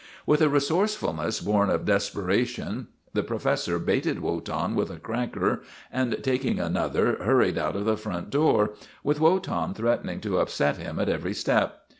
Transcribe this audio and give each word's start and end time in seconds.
With 0.25 0.41
a 0.41 0.49
resourcefulness 0.49 1.41
born 1.41 1.69
of 1.69 1.85
desperation 1.85 2.87
the 3.13 3.21
professor 3.21 3.77
baited 3.77 4.19
Wotan 4.19 4.73
with 4.73 4.89
a 4.89 4.97
cracker, 4.97 5.61
and 5.91 6.17
taking 6.23 6.59
another, 6.59 7.19
hurried 7.21 7.59
out 7.59 7.75
of 7.75 7.83
220 7.83 7.85
WOTAN, 7.85 7.85
THE 7.85 7.85
TERRIBLE 7.85 7.85
the 7.85 8.01
front 8.01 8.29
door, 8.31 8.73
with 9.03 9.19
Wotan 9.19 9.73
threatening 9.75 10.19
to 10.21 10.39
upset 10.39 10.77
him 10.77 10.97
at 10.97 11.07
every 11.07 11.35
step. 11.35 11.81